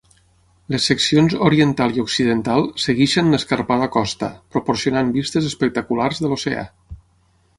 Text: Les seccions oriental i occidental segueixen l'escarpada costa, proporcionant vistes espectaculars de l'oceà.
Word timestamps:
Les 0.75 0.85
seccions 0.91 1.35
oriental 1.47 1.91
i 1.97 2.01
occidental 2.03 2.65
segueixen 2.85 3.29
l'escarpada 3.35 3.89
costa, 3.97 4.31
proporcionant 4.55 5.13
vistes 5.21 5.51
espectaculars 5.53 6.23
de 6.25 6.33
l'oceà. 6.33 6.65